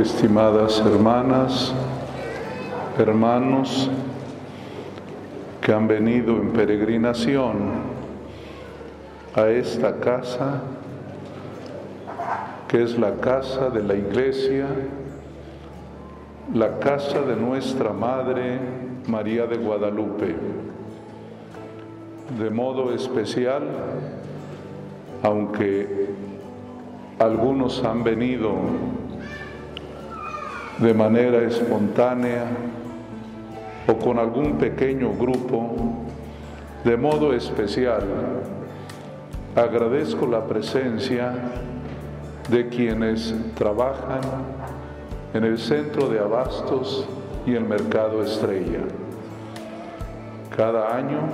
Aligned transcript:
estimadas 0.00 0.80
hermanas, 0.80 1.74
hermanos 2.98 3.90
que 5.60 5.72
han 5.72 5.88
venido 5.88 6.36
en 6.36 6.52
peregrinación 6.52 7.56
a 9.34 9.48
esta 9.48 9.98
casa, 9.98 10.62
que 12.68 12.84
es 12.84 12.96
la 12.96 13.16
casa 13.16 13.70
de 13.70 13.82
la 13.82 13.94
iglesia, 13.94 14.66
la 16.54 16.78
casa 16.78 17.20
de 17.22 17.34
nuestra 17.34 17.92
Madre 17.92 18.58
María 19.08 19.46
de 19.46 19.56
Guadalupe. 19.56 20.36
De 22.38 22.50
modo 22.50 22.92
especial, 22.92 23.62
aunque 25.24 26.08
algunos 27.18 27.82
han 27.82 28.04
venido 28.04 28.52
de 30.78 30.94
manera 30.94 31.42
espontánea 31.42 32.44
o 33.88 33.96
con 33.98 34.18
algún 34.18 34.58
pequeño 34.58 35.12
grupo, 35.14 35.74
de 36.84 36.96
modo 36.96 37.32
especial, 37.32 38.02
agradezco 39.56 40.26
la 40.26 40.46
presencia 40.46 41.32
de 42.48 42.68
quienes 42.68 43.34
trabajan 43.54 44.20
en 45.34 45.44
el 45.44 45.58
centro 45.58 46.08
de 46.08 46.20
abastos 46.20 47.08
y 47.44 47.54
el 47.54 47.64
mercado 47.64 48.22
estrella. 48.22 48.82
Cada 50.56 50.96
año 50.96 51.28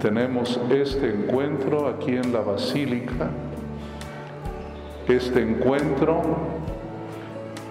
tenemos 0.00 0.60
este 0.70 1.14
encuentro 1.14 1.88
aquí 1.88 2.16
en 2.16 2.32
la 2.32 2.40
Basílica, 2.40 3.30
este 5.08 5.42
encuentro 5.42 6.61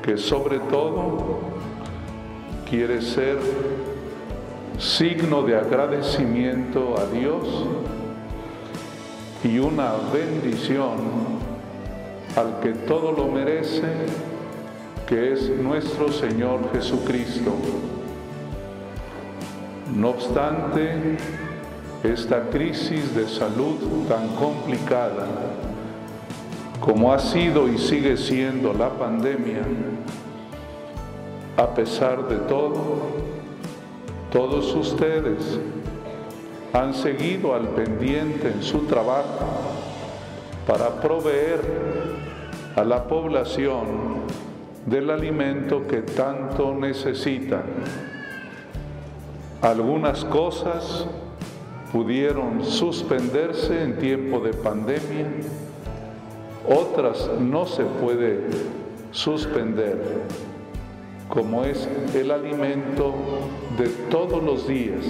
que 0.04 0.18
sobre 0.18 0.60
todo 0.60 1.40
quiere 2.70 3.02
ser 3.02 3.38
signo 4.80 5.44
de 5.44 5.56
agradecimiento 5.56 6.96
a 6.98 7.06
Dios 7.06 7.48
y 9.44 9.60
una 9.60 9.94
bendición 10.12 10.98
al 12.36 12.60
que 12.62 12.70
todo 12.70 13.12
lo 13.12 13.28
merece, 13.28 13.92
que 15.08 15.34
es 15.34 15.50
nuestro 15.50 16.12
Señor 16.12 16.72
Jesucristo. 16.74 17.52
No 19.94 20.10
obstante, 20.10 21.18
esta 22.04 22.50
crisis 22.50 23.14
de 23.14 23.28
salud 23.28 24.08
tan 24.08 24.30
complicada 24.30 25.28
como 26.82 27.14
ha 27.14 27.20
sido 27.20 27.70
y 27.70 27.78
sigue 27.78 28.18
siendo 28.18 28.74
la 28.74 28.90
pandemia, 28.90 29.62
a 31.56 31.74
pesar 31.76 32.28
de 32.28 32.38
todo, 32.38 32.82
todos 34.32 34.74
ustedes 34.74 35.60
han 36.74 36.94
seguido 36.96 37.54
al 37.54 37.68
pendiente 37.70 38.48
en 38.48 38.64
su 38.64 38.80
trabajo 38.88 39.46
para 40.66 41.00
proveer 41.00 41.62
a 42.76 42.84
la 42.84 43.04
población 43.04 44.22
del 44.86 45.12
alimento 45.12 45.86
que 45.86 46.02
tanto 46.02 46.74
necesita. 46.74 47.62
Algunas 49.62 50.26
cosas 50.26 51.06
pudieron 51.92 52.66
suspenderse 52.66 53.84
en 53.84 54.00
tiempo 54.00 54.40
de 54.40 54.54
pandemia, 54.54 55.28
otras 56.68 57.30
no 57.40 57.66
se 57.66 57.84
puede 57.84 58.42
suspender, 59.12 60.24
como 61.28 61.64
es 61.64 61.88
el 62.14 62.32
alimento 62.32 63.14
de 63.78 63.88
todos 64.10 64.44
los 64.44 64.68
días 64.68 65.06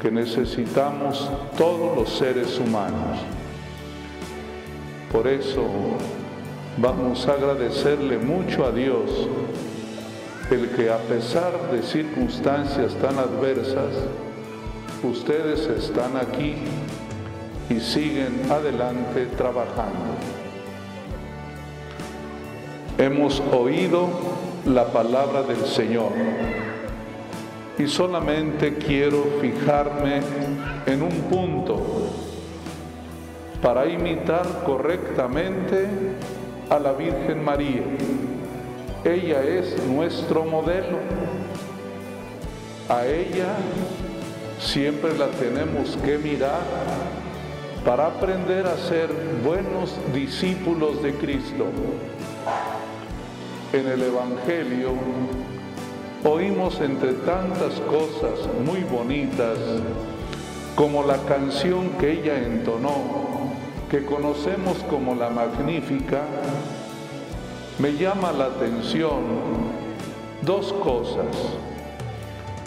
que 0.00 0.10
necesitamos 0.10 1.30
todos 1.56 1.96
los 1.96 2.10
seres 2.10 2.58
humanos. 2.58 3.18
Por 5.10 5.26
eso 5.26 5.64
vamos 6.78 7.26
a 7.26 7.32
agradecerle 7.32 8.18
mucho 8.18 8.66
a 8.66 8.72
Dios 8.72 9.28
el 10.50 10.68
que 10.70 10.90
a 10.90 10.98
pesar 10.98 11.70
de 11.72 11.82
circunstancias 11.82 12.94
tan 12.96 13.18
adversas, 13.18 13.94
ustedes 15.02 15.66
están 15.66 16.16
aquí 16.16 16.54
y 17.68 17.80
siguen 17.80 18.42
adelante 18.50 19.26
trabajando. 19.36 20.16
Hemos 22.98 23.40
oído 23.52 24.08
la 24.64 24.86
palabra 24.86 25.42
del 25.42 25.64
Señor 25.66 26.12
y 27.78 27.86
solamente 27.86 28.76
quiero 28.76 29.24
fijarme 29.40 30.20
en 30.86 31.02
un 31.02 31.12
punto 31.28 31.82
para 33.60 33.86
imitar 33.86 34.62
correctamente 34.64 35.88
a 36.70 36.78
la 36.78 36.92
Virgen 36.92 37.44
María. 37.44 37.82
Ella 39.04 39.42
es 39.42 39.82
nuestro 39.86 40.44
modelo. 40.44 40.98
A 42.88 43.04
ella 43.06 43.56
siempre 44.58 45.16
la 45.18 45.26
tenemos 45.28 45.96
que 46.04 46.18
mirar 46.18 46.60
para 47.86 48.08
aprender 48.08 48.66
a 48.66 48.76
ser 48.76 49.08
buenos 49.44 49.94
discípulos 50.12 51.00
de 51.04 51.14
Cristo. 51.14 51.66
En 53.72 53.86
el 53.86 54.02
Evangelio 54.02 54.90
oímos 56.24 56.80
entre 56.80 57.12
tantas 57.12 57.74
cosas 57.82 58.40
muy 58.64 58.80
bonitas 58.80 59.56
como 60.74 61.04
la 61.04 61.16
canción 61.28 61.90
que 61.90 62.10
ella 62.10 62.36
entonó, 62.44 63.52
que 63.88 64.04
conocemos 64.04 64.78
como 64.90 65.14
la 65.14 65.30
Magnífica, 65.30 66.22
me 67.78 67.92
llama 67.92 68.32
la 68.32 68.46
atención 68.46 69.22
dos 70.42 70.72
cosas. 70.72 71.36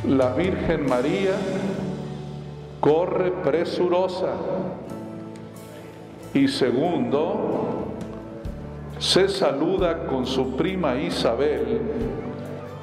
La 0.07 0.31
Virgen 0.33 0.87
María 0.87 1.33
corre 2.79 3.31
presurosa 3.31 4.31
y 6.33 6.47
segundo, 6.47 7.93
se 8.99 9.27
saluda 9.29 10.05
con 10.05 10.25
su 10.25 10.55
prima 10.55 10.95
Isabel 10.95 11.81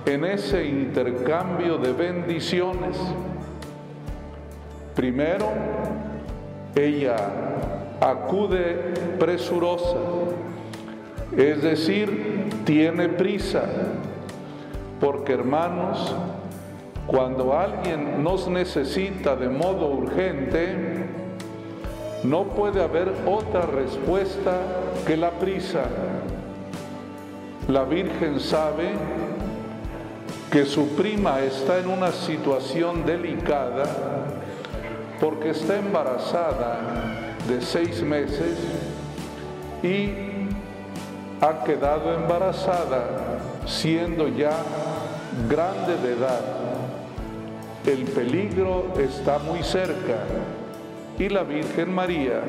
en 0.07 0.25
ese 0.25 0.65
intercambio 0.67 1.79
de 1.79 1.93
bendiciones. 1.93 2.97
Primero, 4.95 5.47
ella 6.75 7.17
acude 8.01 8.95
presurosa, 9.19 9.99
es 11.37 11.63
decir, 11.63 12.51
tiene 12.65 13.09
prisa, 13.09 13.65
porque 15.01 15.34
hermanos, 15.34 16.15
cuando 17.07 17.57
alguien 17.59 18.23
nos 18.25 18.49
necesita 18.49 19.37
de 19.37 19.49
modo 19.49 19.89
urgente, 19.89 20.96
no 22.26 22.44
puede 22.44 22.82
haber 22.82 23.12
otra 23.26 23.62
respuesta 23.62 24.60
que 25.06 25.16
la 25.16 25.31
prisa. 25.31 25.84
La 27.69 27.84
Virgen 27.84 28.41
sabe 28.41 28.91
que 30.50 30.65
su 30.65 30.88
prima 30.97 31.41
está 31.41 31.78
en 31.78 31.88
una 31.88 32.10
situación 32.12 33.04
delicada 33.06 33.84
porque 35.21 35.51
está 35.51 35.78
embarazada 35.78 37.34
de 37.48 37.60
seis 37.60 38.03
meses 38.03 38.59
y 39.83 40.10
ha 41.41 41.65
quedado 41.65 42.15
embarazada 42.15 43.39
siendo 43.66 44.28
ya 44.28 44.56
grande 45.48 45.97
de 45.98 46.12
edad. 46.12 46.41
El 47.86 48.04
peligro 48.04 48.95
está 48.98 49.39
muy 49.39 49.62
cerca 49.62 50.24
y 51.18 51.28
la 51.28 51.42
Virgen 51.42 51.95
María 51.95 52.42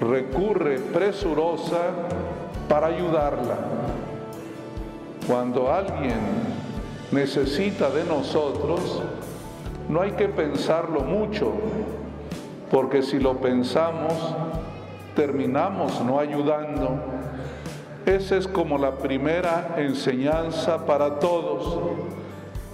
recurre 0.00 0.78
presurosa 0.78 1.92
para 2.68 2.88
ayudarla. 2.88 3.56
Cuando 5.26 5.72
alguien 5.72 6.18
necesita 7.10 7.88
de 7.90 8.04
nosotros, 8.04 9.02
no 9.88 10.02
hay 10.02 10.12
que 10.12 10.28
pensarlo 10.28 11.00
mucho, 11.00 11.52
porque 12.70 13.02
si 13.02 13.18
lo 13.18 13.38
pensamos, 13.38 14.12
terminamos 15.16 16.02
no 16.04 16.18
ayudando. 16.18 16.98
Esa 18.04 18.36
es 18.36 18.46
como 18.46 18.76
la 18.76 18.92
primera 18.92 19.76
enseñanza 19.78 20.84
para 20.84 21.18
todos, 21.18 21.78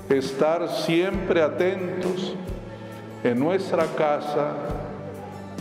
estar 0.09 0.69
siempre 0.69 1.43
atentos 1.43 2.35
en 3.23 3.39
nuestra 3.39 3.85
casa, 3.97 4.49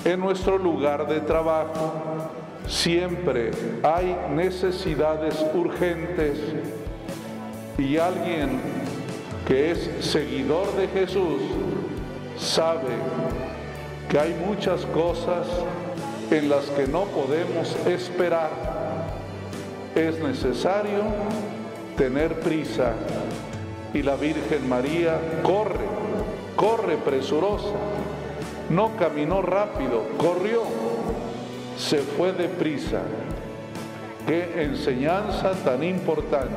en 0.05 0.19
nuestro 0.19 0.57
lugar 0.57 1.07
de 1.07 1.19
trabajo, 1.21 1.93
siempre 2.67 3.51
hay 3.83 4.15
necesidades 4.31 5.45
urgentes. 5.53 6.39
Y 7.77 7.97
alguien 7.97 8.59
que 9.47 9.71
es 9.71 9.89
seguidor 10.01 10.73
de 10.75 10.87
Jesús 10.87 11.41
sabe 12.37 12.95
que 14.09 14.19
hay 14.19 14.33
muchas 14.45 14.85
cosas 14.87 15.47
en 16.31 16.49
las 16.49 16.65
que 16.65 16.87
no 16.87 17.05
podemos 17.05 17.75
esperar. 17.87 18.49
Es 19.95 20.19
necesario 20.19 21.03
tener 21.97 22.39
prisa. 22.39 22.93
Y 23.93 24.03
la 24.03 24.15
Virgen 24.15 24.69
María 24.69 25.19
corre, 25.41 25.85
corre 26.55 26.97
presurosa, 26.97 27.73
no 28.69 28.95
caminó 28.97 29.41
rápido, 29.41 30.03
corrió, 30.17 30.63
se 31.77 31.97
fue 31.99 32.31
deprisa. 32.33 33.01
Qué 34.27 34.63
enseñanza 34.63 35.53
tan 35.63 35.83
importante. 35.83 36.55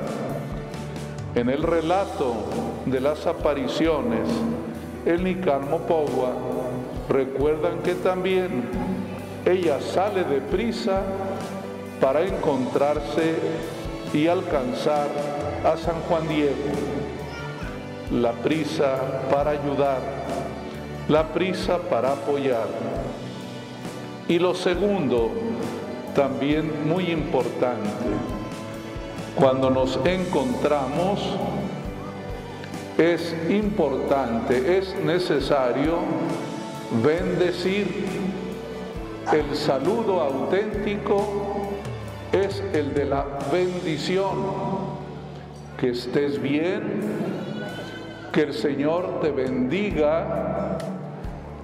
En 1.35 1.49
el 1.49 1.63
relato 1.63 2.35
de 2.85 3.01
las 3.01 3.27
apariciones, 3.27 4.29
el 5.07 5.25
Nicarmo 5.25 5.79
Pogua 5.79 6.33
recuerdan 7.09 7.79
que 7.83 7.95
también 7.95 8.65
ella 9.47 9.81
sale 9.81 10.25
deprisa 10.25 11.01
para 12.01 12.23
encontrarse 12.23 13.35
y 14.13 14.27
alcanzar 14.27 15.09
a 15.65 15.77
San 15.77 16.01
Juan 16.03 16.29
Diego. 16.29 16.53
La 18.11 18.33
prisa 18.33 18.97
para 19.31 19.53
ayudar, 19.53 20.01
la 21.09 21.33
prisa 21.33 21.79
para 21.79 22.13
apoyar. 22.13 22.67
Y 24.29 24.39
lo 24.39 24.55
segundo, 24.55 25.31
también 26.15 26.89
muy 26.89 27.11
importante, 27.11 28.07
cuando 29.35 29.71
nos 29.71 29.99
encontramos, 30.05 31.21
es 32.99 33.35
importante, 33.49 34.79
es 34.79 34.95
necesario 35.05 35.99
bendecir. 37.03 38.07
El 39.33 39.57
saludo 39.57 40.21
auténtico 40.21 41.25
es 42.33 42.63
el 42.75 42.93
de 42.95 43.07
la 43.07 43.25
bendición. 43.51 44.73
Que 45.79 45.91
estés 45.91 46.41
bien, 46.41 47.01
que 48.33 48.43
el 48.43 48.55
Señor 48.55 49.21
te 49.21 49.31
bendiga, 49.31 50.79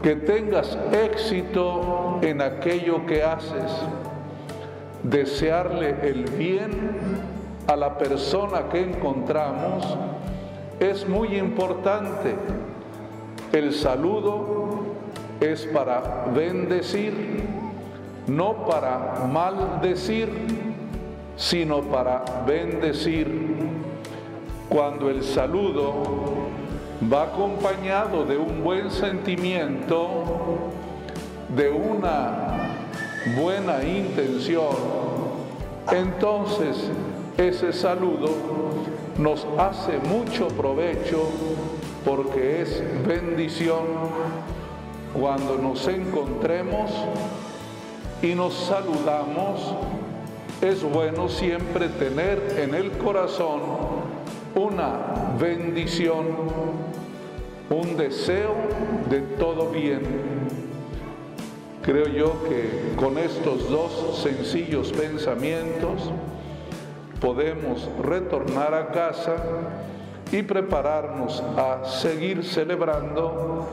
que 0.03 0.17
tengas 0.17 0.79
éxito 0.93 2.19
en 2.23 2.43
aquello 2.43 3.07
que 3.07 3.23
haces. 3.23 3.73
Desearle 5.03 5.97
el 6.03 6.25
bien 6.25 6.71
a 7.67 7.77
la 7.77 7.97
persona 7.97 8.69
que 8.71 8.83
encontramos 8.83 9.97
es 10.79 11.09
muy 11.09 11.39
importante. 11.39 12.35
El 13.53 13.73
saludo 13.73 14.69
es 15.41 15.65
para 15.67 16.27
bendecir, 16.35 17.45
no 18.27 18.67
para 18.67 19.27
maldecir, 19.33 20.29
sino 21.37 21.81
para 21.83 22.25
bendecir. 22.47 23.57
Cuando 24.69 25.09
el 25.09 25.23
saludo 25.23 26.28
va 27.03 27.25
acompañado 27.25 28.25
de 28.25 28.37
un 28.37 28.65
buen 28.65 28.91
sentimiento, 28.91 30.25
de 31.55 31.71
una 31.71 32.75
buena 33.37 33.85
intención, 33.85 34.77
entonces 35.93 36.91
ese 37.37 37.73
saludo 37.73 38.29
nos 39.17 39.47
hace 39.59 39.99
mucho 39.99 40.49
provecho 40.49 41.29
porque 42.05 42.63
es 42.63 42.83
bendición 43.07 43.85
cuando 45.19 45.57
nos 45.57 45.87
encontremos 45.89 46.91
y 48.23 48.35
nos 48.35 48.55
saludamos. 48.55 49.75
Es 50.61 50.83
bueno 50.83 51.29
siempre 51.29 51.89
tener 51.89 52.57
en 52.59 52.75
el 52.75 52.91
corazón 52.93 53.61
una 54.59 55.37
bendición, 55.39 56.27
un 57.71 57.97
deseo 57.97 58.55
de 59.09 59.21
todo 59.39 59.71
bien. 59.71 60.03
Creo 61.83 62.07
yo 62.09 62.45
que 62.49 62.95
con 62.97 63.17
estos 63.17 63.71
dos 63.71 64.21
sencillos 64.23 64.93
pensamientos, 64.93 66.11
podemos 67.21 67.89
retornar 68.03 68.75
a 68.75 68.89
casa 68.89 69.37
y 70.31 70.43
prepararnos 70.43 71.43
a 71.57 71.85
seguir 71.85 72.45
celebrando 72.45 73.67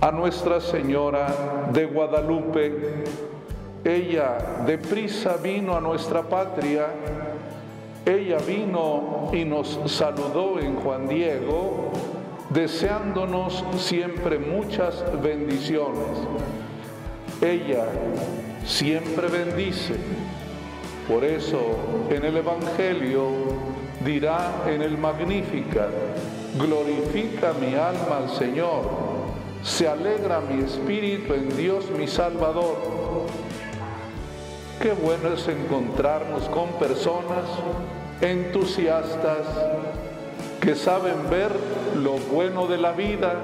a 0.00 0.10
Nuestra 0.10 0.60
Señora 0.60 1.68
de 1.72 1.86
Guadalupe. 1.86 3.04
Ella 3.84 4.36
deprisa 4.66 5.36
vino 5.36 5.76
a 5.76 5.80
nuestra 5.80 6.22
patria, 6.22 6.88
ella 8.06 8.38
vino 8.38 9.30
y 9.32 9.44
nos 9.44 9.78
saludó 9.86 10.58
en 10.58 10.76
Juan 10.76 11.08
Diego, 11.08 11.90
deseándonos 12.50 13.64
siempre 13.76 14.38
muchas 14.38 15.04
bendiciones. 15.22 16.18
Ella 17.42 17.84
siempre 18.64 19.28
bendice 19.28 19.96
por 21.08 21.24
eso 21.24 21.60
en 22.10 22.24
el 22.24 22.36
Evangelio 22.36 23.28
dirá 24.04 24.64
en 24.66 24.82
el 24.82 24.98
Magnífica, 24.98 25.88
glorifica 26.58 27.52
mi 27.60 27.74
alma 27.74 28.18
al 28.24 28.30
Señor, 28.30 28.82
se 29.62 29.86
alegra 29.86 30.40
mi 30.40 30.64
espíritu 30.64 31.34
en 31.34 31.56
Dios 31.56 31.84
mi 31.96 32.08
Salvador. 32.08 32.95
Qué 34.80 34.92
bueno 34.92 35.32
es 35.32 35.48
encontrarnos 35.48 36.44
con 36.50 36.68
personas 36.78 37.46
entusiastas 38.20 39.46
que 40.60 40.74
saben 40.74 41.30
ver 41.30 41.50
lo 41.96 42.18
bueno 42.32 42.66
de 42.66 42.76
la 42.76 42.92
vida, 42.92 43.34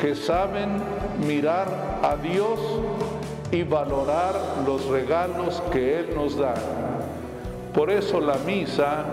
que 0.00 0.16
saben 0.16 0.82
mirar 1.26 1.68
a 2.02 2.16
Dios 2.16 2.58
y 3.52 3.62
valorar 3.62 4.34
los 4.66 4.86
regalos 4.86 5.62
que 5.72 6.00
Él 6.00 6.08
nos 6.16 6.36
da. 6.36 6.54
Por 7.72 7.90
eso 7.90 8.20
la 8.20 8.36
misa 8.38 9.04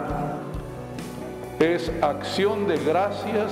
es 1.59 1.91
acción 2.01 2.67
de 2.67 2.77
gracias, 2.77 3.51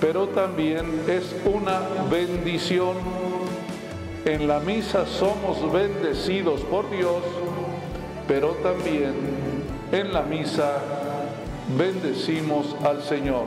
pero 0.00 0.26
también 0.28 1.02
es 1.06 1.36
una 1.44 1.80
bendición. 2.10 2.96
En 4.26 4.46
la 4.46 4.60
misa 4.60 5.06
somos 5.06 5.72
bendecidos 5.72 6.60
por 6.62 6.90
Dios, 6.90 7.22
pero 8.28 8.48
también 8.62 9.14
en 9.92 10.12
la 10.12 10.20
misa 10.22 10.76
bendecimos 11.78 12.76
al 12.84 13.02
Señor. 13.02 13.44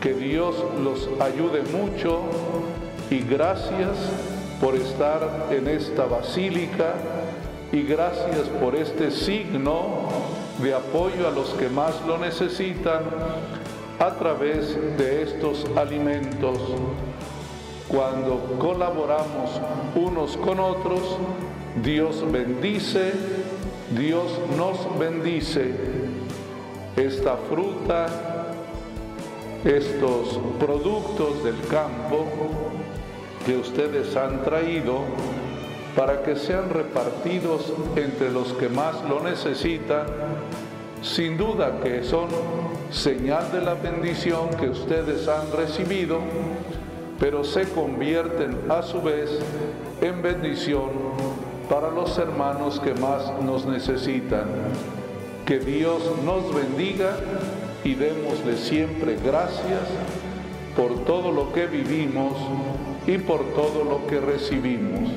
Que 0.00 0.14
Dios 0.14 0.54
los 0.84 1.08
ayude 1.20 1.62
mucho 1.62 2.20
y 3.10 3.18
gracias 3.18 3.96
por 4.60 4.76
estar 4.76 5.48
en 5.50 5.66
esta 5.66 6.04
basílica 6.04 6.94
y 7.72 7.82
gracias 7.82 8.46
por 8.60 8.76
este 8.76 9.10
signo 9.10 10.08
de 10.62 10.74
apoyo 10.74 11.26
a 11.26 11.30
los 11.32 11.50
que 11.50 11.68
más 11.68 11.94
lo 12.06 12.18
necesitan 12.18 13.02
a 13.98 14.10
través 14.14 14.76
de 14.96 15.22
estos 15.22 15.66
alimentos. 15.76 16.58
Cuando 17.90 18.56
colaboramos 18.60 19.60
unos 19.96 20.36
con 20.36 20.60
otros, 20.60 21.18
Dios 21.82 22.24
bendice, 22.30 23.12
Dios 23.98 24.30
nos 24.56 24.96
bendice. 24.96 25.74
Esta 26.96 27.36
fruta, 27.36 28.06
estos 29.64 30.38
productos 30.60 31.42
del 31.42 31.60
campo, 31.68 32.26
que 33.44 33.56
ustedes 33.56 34.16
han 34.16 34.44
traído 34.44 35.00
para 35.96 36.22
que 36.22 36.36
sean 36.36 36.70
repartidos 36.70 37.72
entre 37.96 38.30
los 38.30 38.52
que 38.52 38.68
más 38.68 39.02
lo 39.08 39.20
necesitan, 39.20 40.06
sin 41.02 41.36
duda 41.36 41.80
que 41.82 42.04
son 42.04 42.28
señal 42.92 43.50
de 43.50 43.62
la 43.62 43.74
bendición 43.74 44.50
que 44.50 44.68
ustedes 44.68 45.26
han 45.26 45.50
recibido, 45.52 46.20
pero 47.20 47.44
se 47.44 47.68
convierten 47.68 48.56
a 48.70 48.82
su 48.82 49.02
vez 49.02 49.30
en 50.00 50.22
bendición 50.22 50.88
para 51.68 51.90
los 51.90 52.16
hermanos 52.18 52.80
que 52.80 52.94
más 52.94 53.30
nos 53.44 53.66
necesitan. 53.66 54.46
Que 55.44 55.58
Dios 55.58 56.02
nos 56.24 56.52
bendiga 56.54 57.16
y 57.84 57.94
démosle 57.94 58.56
siempre 58.56 59.18
gracias 59.22 59.82
por 60.74 61.04
todo 61.04 61.30
lo 61.30 61.52
que 61.52 61.66
vivimos 61.66 62.32
y 63.06 63.18
por 63.18 63.44
todo 63.54 63.84
lo 63.84 64.06
que 64.06 64.18
recibimos. 64.18 65.10